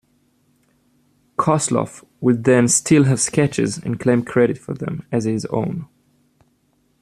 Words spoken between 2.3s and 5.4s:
then steal her sketches and claim credit for them as